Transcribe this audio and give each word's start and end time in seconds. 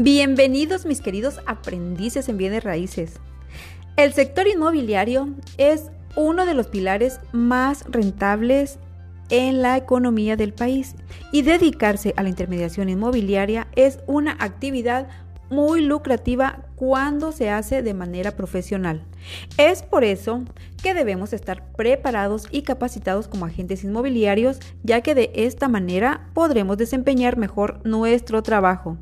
Bienvenidos 0.00 0.86
mis 0.86 1.00
queridos 1.00 1.40
aprendices 1.44 2.28
en 2.28 2.38
bienes 2.38 2.62
raíces. 2.62 3.14
El 3.96 4.12
sector 4.12 4.46
inmobiliario 4.46 5.30
es 5.56 5.90
uno 6.14 6.46
de 6.46 6.54
los 6.54 6.68
pilares 6.68 7.18
más 7.32 7.84
rentables 7.88 8.78
en 9.28 9.60
la 9.60 9.76
economía 9.76 10.36
del 10.36 10.52
país 10.52 10.94
y 11.32 11.42
dedicarse 11.42 12.14
a 12.16 12.22
la 12.22 12.28
intermediación 12.28 12.88
inmobiliaria 12.88 13.66
es 13.74 13.98
una 14.06 14.36
actividad 14.38 15.08
muy 15.50 15.80
lucrativa 15.80 16.60
cuando 16.76 17.32
se 17.32 17.50
hace 17.50 17.82
de 17.82 17.94
manera 17.94 18.36
profesional. 18.36 19.02
Es 19.56 19.82
por 19.82 20.04
eso 20.04 20.44
que 20.80 20.94
debemos 20.94 21.32
estar 21.32 21.72
preparados 21.72 22.46
y 22.52 22.62
capacitados 22.62 23.26
como 23.26 23.46
agentes 23.46 23.82
inmobiliarios, 23.82 24.60
ya 24.84 25.00
que 25.00 25.16
de 25.16 25.32
esta 25.34 25.66
manera 25.66 26.28
podremos 26.34 26.76
desempeñar 26.76 27.36
mejor 27.36 27.80
nuestro 27.84 28.44
trabajo. 28.44 28.96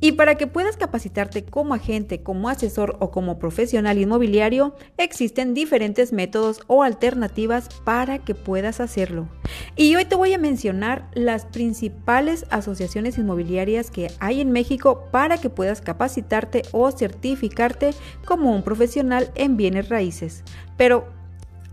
Y 0.00 0.12
para 0.12 0.36
que 0.36 0.46
puedas 0.46 0.78
capacitarte 0.78 1.44
como 1.44 1.74
agente, 1.74 2.22
como 2.22 2.48
asesor 2.48 2.96
o 3.00 3.10
como 3.10 3.38
profesional 3.38 3.98
inmobiliario, 3.98 4.74
existen 4.96 5.52
diferentes 5.52 6.12
métodos 6.12 6.62
o 6.68 6.82
alternativas 6.82 7.68
para 7.84 8.18
que 8.18 8.34
puedas 8.34 8.80
hacerlo. 8.80 9.28
Y 9.76 9.94
hoy 9.96 10.06
te 10.06 10.16
voy 10.16 10.32
a 10.32 10.38
mencionar 10.38 11.10
las 11.12 11.44
principales 11.44 12.46
asociaciones 12.50 13.18
inmobiliarias 13.18 13.90
que 13.90 14.10
hay 14.20 14.40
en 14.40 14.52
México 14.52 15.04
para 15.10 15.38
que 15.38 15.50
puedas 15.50 15.82
capacitarte 15.82 16.62
o 16.72 16.90
certificarte 16.90 17.90
como 18.24 18.54
un 18.54 18.62
profesional 18.62 19.30
en 19.34 19.58
bienes 19.58 19.90
raíces. 19.90 20.44
Pero 20.78 21.19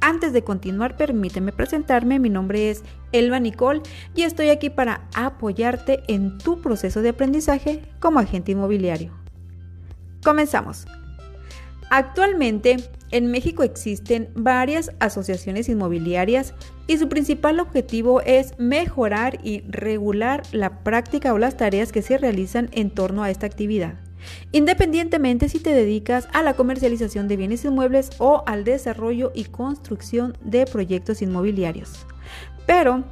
antes 0.08 0.32
de 0.32 0.42
continuar, 0.42 0.96
permíteme 0.96 1.52
presentarme. 1.52 2.18
Mi 2.18 2.30
nombre 2.30 2.70
es 2.70 2.82
Elba 3.12 3.42
Nicole 3.42 3.82
y 4.16 4.22
estoy 4.22 4.50
aquí 4.50 4.70
para 4.70 5.02
apoyarte 5.14 6.02
en 6.08 6.38
tu 6.38 6.62
proceso 6.62 7.02
de 7.02 7.10
aprendizaje 7.10 7.82
como 8.00 8.20
agente 8.20 8.54
inmobiliario. 8.54 9.12
Comenzamos. 10.24 10.86
Actualmente 11.90 12.78
en 13.12 13.32
México 13.32 13.64
existen 13.64 14.30
varias 14.34 14.92
asociaciones 15.00 15.68
inmobiliarias 15.68 16.54
y 16.88 16.98
su 16.98 17.10
principal 17.10 17.60
objetivo 17.60 18.22
es 18.22 18.58
mejorar 18.58 19.40
y 19.44 19.62
regular 19.68 20.44
la 20.54 20.84
práctica 20.84 21.34
o 21.34 21.38
las 21.38 21.58
tareas 21.58 21.92
que 21.92 22.02
se 22.02 22.18
realizan 22.18 22.70
en 22.72 22.92
torno 22.92 23.24
a 23.24 23.30
esta 23.30 23.46
actividad 23.46 24.07
independientemente 24.52 25.50
si 25.50 25.60
te 25.60 25.74
dedicas 25.74 26.28
a 26.34 26.44
la 26.44 26.54
comercialización 26.54 27.28
de 27.28 27.38
bienes 27.38 27.66
inmuebles 27.66 28.10
o 28.18 28.44
al 28.46 28.64
desarrollo 28.64 29.32
y 29.34 29.46
construcción 29.46 30.38
de 30.42 30.66
proyectos 30.66 31.22
inmobiliarios. 31.22 32.06
Pero 32.66 33.04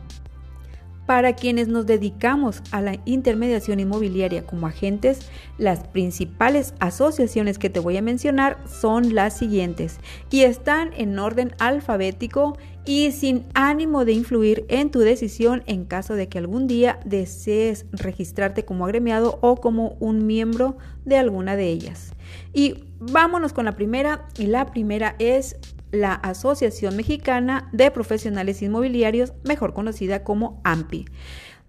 para 1.05 1.33
quienes 1.33 1.67
nos 1.67 1.85
dedicamos 1.85 2.61
a 2.71 2.81
la 2.81 2.97
intermediación 3.05 3.79
inmobiliaria 3.79 4.45
como 4.45 4.67
agentes, 4.67 5.29
las 5.57 5.87
principales 5.87 6.73
asociaciones 6.79 7.59
que 7.59 7.69
te 7.69 7.79
voy 7.79 7.97
a 7.97 8.01
mencionar 8.01 8.57
son 8.67 9.13
las 9.13 9.37
siguientes 9.37 9.99
y 10.29 10.41
están 10.41 10.91
en 10.97 11.17
orden 11.19 11.53
alfabético 11.59 12.57
y 12.85 13.11
sin 13.11 13.45
ánimo 13.53 14.05
de 14.05 14.13
influir 14.13 14.65
en 14.69 14.91
tu 14.91 14.99
decisión 14.99 15.63
en 15.65 15.85
caso 15.85 16.13
de 16.13 16.29
que 16.29 16.37
algún 16.37 16.67
día 16.67 16.99
desees 17.03 17.85
registrarte 17.91 18.63
como 18.63 18.85
agremiado 18.85 19.39
o 19.41 19.55
como 19.57 19.97
un 19.99 20.27
miembro 20.27 20.77
de 21.03 21.17
alguna 21.17 21.55
de 21.55 21.69
ellas. 21.69 22.13
Y 22.53 22.85
vámonos 22.99 23.53
con 23.53 23.65
la 23.65 23.75
primera 23.75 24.27
y 24.37 24.47
la 24.47 24.67
primera 24.67 25.15
es 25.19 25.57
la 25.95 26.13
Asociación 26.13 26.95
Mexicana 26.95 27.69
de 27.71 27.91
Profesionales 27.91 28.61
Inmobiliarios, 28.61 29.33
mejor 29.43 29.73
conocida 29.73 30.23
como 30.23 30.61
AMPI. 30.63 31.05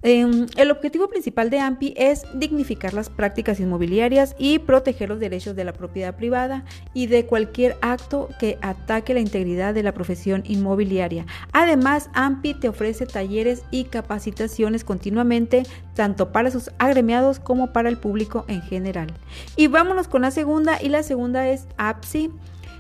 Em, 0.03 0.47
el 0.57 0.71
objetivo 0.71 1.09
principal 1.09 1.51
de 1.51 1.59
AMPI 1.59 1.95
es 1.97 2.27
dignificar 2.35 2.95
las 2.95 3.09
prácticas 3.09 3.59
inmobiliarias 3.59 4.37
y 4.39 4.59
proteger 4.61 5.09
los 5.09 5.19
derechos 5.19 5.57
de 5.57 5.65
la 5.65 5.73
propiedad 5.73 6.15
privada 6.15 6.65
y 6.93 7.07
de 7.07 7.27
cualquier 7.27 7.77
acto 7.81 8.29
que 8.39 8.59
ataque 8.61 9.15
la 9.15 9.21
integridad 9.21 9.75
de 9.75 9.83
la 9.83 9.93
profesión 9.93 10.45
inmobiliaria. 10.47 11.27
Además, 11.53 12.11
AMPI 12.13 12.55
te 12.55 12.69
ofrece 12.69 13.07
talleres 13.07 13.65
y 13.71 13.85
capacitaciones 13.85 14.85
continuamente, 14.85 15.65
tanto 15.95 16.31
para 16.31 16.51
sus 16.51 16.71
agremiados 16.79 17.41
como 17.41 17.73
para 17.73 17.89
el 17.89 17.99
público 17.99 18.45
en 18.49 18.63
general. 18.63 19.09
Y 19.57 19.67
vámonos 19.67 20.09
con 20.09 20.23
la 20.23 20.31
segunda, 20.31 20.81
y 20.81 20.89
la 20.91 21.03
segunda 21.03 21.49
es 21.49 21.67
APSI. 21.79 22.31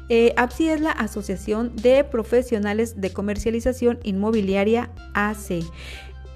Eh, 0.08 0.32
APSI 0.36 0.68
es 0.68 0.80
la 0.80 0.92
Asociación 0.92 1.74
de 1.76 2.04
Profesionales 2.04 3.00
de 3.00 3.12
Comercialización 3.12 3.98
Inmobiliaria 4.04 4.90
AC. 5.14 5.64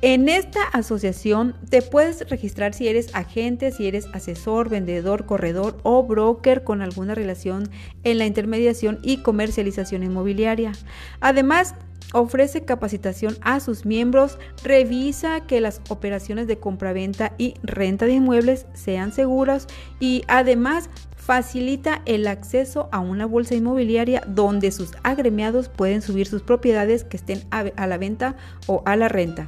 En 0.03 0.31
esta 0.31 0.62
asociación 0.72 1.54
te 1.69 1.82
puedes 1.82 2.28
registrar 2.31 2.72
si 2.72 2.88
eres 2.88 3.14
agente, 3.14 3.70
si 3.70 3.86
eres 3.86 4.06
asesor, 4.14 4.70
vendedor, 4.70 5.26
corredor 5.26 5.76
o 5.82 6.03
broker 6.03 6.64
con 6.64 6.81
alguna 6.81 7.14
relación 7.14 7.69
en 8.03 8.16
la 8.16 8.25
intermediación 8.25 8.98
y 9.03 9.19
comercialización 9.19 10.02
inmobiliaria. 10.02 10.72
Además, 11.20 11.75
ofrece 12.12 12.65
capacitación 12.65 13.37
a 13.41 13.60
sus 13.60 13.87
miembros, 13.87 14.38
revisa 14.62 15.41
que 15.47 15.60
las 15.60 15.81
operaciones 15.88 16.47
de 16.47 16.59
compraventa 16.59 17.32
y 17.38 17.54
renta 17.62 18.06
de 18.06 18.15
inmuebles 18.15 18.66
sean 18.75 19.12
seguras 19.12 19.66
y 20.00 20.22
además 20.28 20.91
facilita 21.16 22.03
el 22.06 22.26
acceso 22.26 22.88
a 22.91 22.99
una 22.99 23.26
bolsa 23.26 23.54
inmobiliaria 23.54 24.22
donde 24.26 24.72
sus 24.72 24.93
agremiados 25.03 25.69
pueden 25.69 26.03
subir 26.03 26.26
sus 26.26 26.43
propiedades 26.43 27.04
que 27.04 27.16
estén 27.16 27.44
a, 27.50 27.87
la 27.87 27.99
venta 27.99 28.37
o 28.66 28.82
a 28.87 28.97
la 28.97 29.09
renta. 29.09 29.47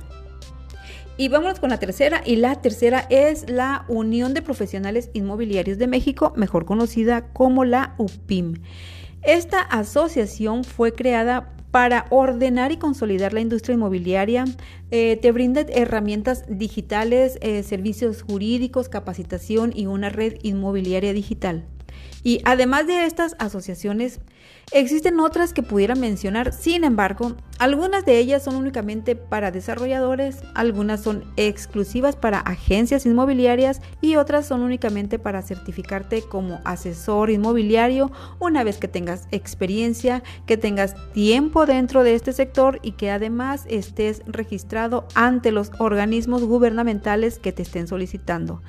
Y 1.17 1.29
vámonos 1.29 1.61
con 1.61 1.71
la 1.71 1.79
tercera. 1.79 2.23
Y 2.25 2.37
la 2.37 2.61
tercera 2.61 3.07
es 3.11 3.49
la 3.51 3.85
Unión 3.89 4.33
de 4.33 4.43
Profesionales 4.43 5.11
Inmobiliarios 5.13 5.79
de 5.79 5.87
México, 5.87 6.33
mejor 6.37 6.65
conocida 6.65 7.33
como 7.33 7.65
la 7.65 7.95
UPIM. 7.99 8.63
Esta 9.23 9.61
asociación 9.61 10.65
fue 10.65 10.93
creada 10.93 11.53
para 11.71 12.07
ordenar 12.11 12.73
y 12.73 12.77
consolidar 12.77 13.33
la 13.33 13.41
industria 13.41 13.75
inmobiliaria. 13.75 14.45
Eh, 14.91 15.17
te 15.23 15.31
brinda 15.31 15.61
herramientas 15.61 16.45
digitales, 16.49 17.39
eh, 17.41 17.63
servicios 17.63 18.23
jurídicos, 18.23 18.89
capacitación 18.89 19.73
y 19.75 19.87
una 19.87 20.09
red 20.09 20.35
inmobiliaria 20.43 21.13
digital. 21.13 21.65
Y 22.25 22.41
además 22.45 22.87
de 22.87 23.05
estas 23.05 23.37
asociaciones, 23.39 24.21
existen 24.73 25.21
otras 25.21 25.53
que 25.53 25.63
pudiera 25.63 25.95
mencionar, 25.95 26.53
sin 26.53 26.85
embargo, 26.85 27.37
algunas 27.59 28.05
de 28.05 28.19
ellas 28.19 28.43
son 28.43 28.57
únicamente 28.57 29.15
para 29.15 29.51
desarrolladores, 29.51 30.39
algunas 30.55 31.03
son 31.03 31.25
exclusivas 31.37 32.17
para 32.17 32.39
agencias 32.41 33.07
inmobiliarias 33.07 33.81
y 34.01 34.17
otras 34.17 34.47
son 34.47 34.63
únicamente 34.63 35.19
para 35.19 35.43
certificarte 35.43 36.23
como 36.23 36.61
asesor 36.65 37.31
inmobiliario 37.31 38.11
una 38.39 38.65
vez 38.65 38.79
que 38.79 38.89
tengas 38.89 39.29
experiencia, 39.31 40.23
que 40.47 40.57
tengas 40.57 40.97
tiempo 41.13 41.67
dentro 41.67 42.03
de 42.03 42.15
este 42.15 42.33
sector 42.33 42.81
y 42.83 42.93
que 42.93 43.11
además 43.11 43.65
estés 43.69 44.23
registrado 44.27 45.07
ante 45.15 45.53
los 45.53 45.71
organismos 45.79 46.43
gubernamentales 46.43 47.39
que 47.39 47.53
te 47.53 47.63
estén 47.63 47.87
solicitando. 47.87 48.63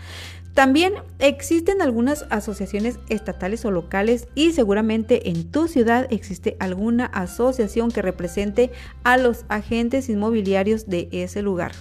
También 0.53 0.93
existen 1.17 1.81
algunas 1.81 2.27
asociaciones 2.29 2.99
estatales 3.09 3.65
o 3.65 3.71
locales 3.71 4.27
y 4.35 4.51
seguramente 4.51 5.29
en 5.29 5.49
tu 5.49 5.67
ciudad 5.67 5.92
existe 6.01 6.55
alguna 6.59 7.05
asociación 7.05 7.91
que 7.91 8.01
represente 8.01 8.71
a 9.03 9.17
los 9.17 9.45
agentes 9.49 10.09
inmobiliarios 10.09 10.87
de 10.87 11.09
ese 11.11 11.41
lugar. 11.41 11.71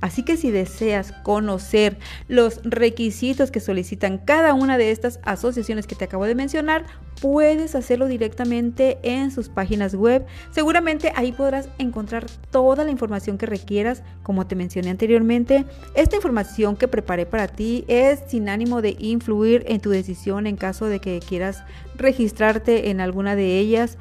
Así 0.00 0.24
que 0.24 0.36
si 0.36 0.50
deseas 0.50 1.12
conocer 1.22 1.98
los 2.28 2.60
requisitos 2.64 3.50
que 3.50 3.60
solicitan 3.60 4.18
cada 4.18 4.54
una 4.54 4.78
de 4.78 4.90
estas 4.90 5.20
asociaciones 5.22 5.86
que 5.86 5.94
te 5.94 6.04
acabo 6.04 6.24
de 6.24 6.34
mencionar, 6.34 6.84
puedes 7.20 7.74
hacerlo 7.74 8.06
directamente 8.06 8.98
en 9.02 9.30
sus 9.30 9.48
páginas 9.48 9.94
web. 9.94 10.24
Seguramente 10.50 11.12
ahí 11.14 11.32
podrás 11.32 11.68
encontrar 11.78 12.26
toda 12.50 12.84
la 12.84 12.90
información 12.90 13.38
que 13.38 13.46
requieras, 13.46 14.02
como 14.22 14.46
te 14.46 14.56
mencioné 14.56 14.90
anteriormente. 14.90 15.64
Esta 15.94 16.16
información 16.16 16.76
que 16.76 16.88
preparé 16.88 17.26
para 17.26 17.46
ti 17.48 17.84
es 17.88 18.20
sin 18.26 18.48
ánimo 18.48 18.82
de 18.82 18.96
influir 18.98 19.64
en 19.68 19.80
tu 19.80 19.90
decisión 19.90 20.46
en 20.46 20.56
caso 20.56 20.86
de 20.86 21.00
que 21.00 21.20
quieras 21.20 21.62
registrarte 21.96 22.90
en 22.90 23.00
alguna 23.00 23.36
ellas. 23.58 23.98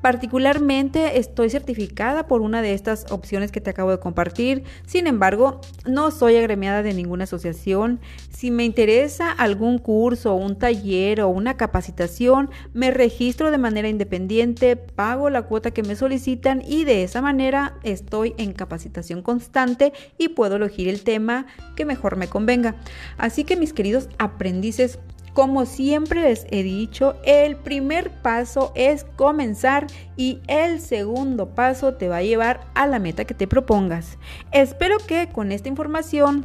Particularmente 0.00 1.18
estoy 1.18 1.50
certificada 1.50 2.28
por 2.28 2.40
una 2.40 2.62
de 2.62 2.72
estas 2.72 3.10
opciones 3.10 3.50
que 3.50 3.60
te 3.60 3.70
acabo 3.70 3.90
de 3.90 3.98
compartir. 3.98 4.62
Sin 4.86 5.08
embargo, 5.08 5.60
no 5.86 6.12
soy 6.12 6.36
agremiada 6.36 6.84
de 6.84 6.94
ninguna 6.94 7.24
asociación. 7.24 7.98
Si 8.30 8.52
me 8.52 8.64
interesa 8.64 9.32
algún 9.32 9.78
curso, 9.78 10.34
un 10.34 10.56
taller 10.56 11.20
o 11.20 11.28
una 11.28 11.56
capacitación, 11.56 12.48
me 12.74 12.92
registro 12.92 13.50
de 13.50 13.58
manera 13.58 13.88
independiente, 13.88 14.76
pago 14.76 15.30
la 15.30 15.42
cuota 15.42 15.72
que 15.72 15.82
me 15.82 15.96
solicitan 15.96 16.62
y 16.64 16.84
de 16.84 17.02
esa 17.02 17.20
manera 17.20 17.74
estoy 17.82 18.34
en 18.38 18.52
capacitación 18.52 19.22
constante 19.22 19.92
y 20.16 20.28
puedo 20.28 20.56
elegir 20.56 20.88
el 20.88 21.02
tema 21.02 21.46
que 21.74 21.84
mejor 21.84 22.16
me 22.16 22.28
convenga. 22.28 22.76
Así 23.16 23.42
que 23.42 23.56
mis 23.56 23.72
queridos 23.72 24.08
aprendices, 24.18 25.00
como 25.38 25.66
siempre 25.66 26.22
les 26.22 26.48
he 26.50 26.64
dicho, 26.64 27.14
el 27.22 27.54
primer 27.54 28.10
paso 28.10 28.72
es 28.74 29.04
comenzar 29.14 29.86
y 30.16 30.40
el 30.48 30.80
segundo 30.80 31.54
paso 31.54 31.94
te 31.94 32.08
va 32.08 32.16
a 32.16 32.22
llevar 32.24 32.66
a 32.74 32.88
la 32.88 32.98
meta 32.98 33.24
que 33.24 33.34
te 33.34 33.46
propongas. 33.46 34.18
Espero 34.50 34.96
que 34.98 35.28
con 35.28 35.52
esta 35.52 35.68
información 35.68 36.44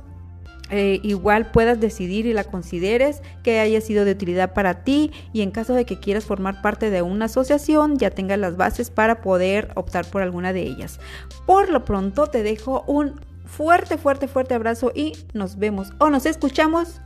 eh, 0.69 0.99
igual 1.01 1.49
puedas 1.49 1.79
decidir 1.79 2.27
y 2.27 2.33
la 2.33 2.43
consideres 2.43 3.23
que 3.41 3.59
haya 3.59 3.81
sido 3.81 4.05
de 4.05 4.11
utilidad 4.11 4.53
para 4.53 4.83
ti 4.83 5.09
y 5.33 5.41
en 5.41 5.49
caso 5.49 5.73
de 5.73 5.85
que 5.85 5.99
quieras 5.99 6.25
formar 6.25 6.61
parte 6.61 6.91
de 6.91 7.01
una 7.01 7.25
asociación 7.25 7.97
ya 7.97 8.11
tengas 8.11 8.37
las 8.37 8.57
bases 8.57 8.91
para 8.91 9.21
poder 9.21 9.71
optar 9.73 10.05
por 10.05 10.21
alguna 10.21 10.53
de 10.53 10.61
ellas. 10.61 10.99
Por 11.47 11.69
lo 11.69 11.83
pronto 11.83 12.27
te 12.27 12.43
dejo 12.43 12.83
un 12.85 13.19
fuerte, 13.43 13.97
fuerte, 13.97 14.27
fuerte 14.27 14.53
abrazo 14.53 14.91
y 14.93 15.13
nos 15.33 15.57
vemos 15.57 15.93
o 15.97 16.11
nos 16.11 16.27
escuchamos 16.27 17.01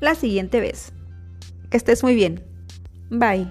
la 0.00 0.16
siguiente 0.16 0.58
vez. 0.58 0.97
Que 1.70 1.76
estés 1.76 2.02
muy 2.02 2.14
bien. 2.14 2.42
Bye. 3.10 3.46